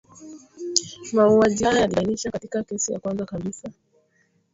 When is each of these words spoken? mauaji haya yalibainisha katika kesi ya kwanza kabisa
mauaji 1.13 1.63
haya 1.63 1.79
yalibainisha 1.79 2.31
katika 2.31 2.63
kesi 2.63 2.93
ya 2.93 2.99
kwanza 2.99 3.25
kabisa 3.25 3.71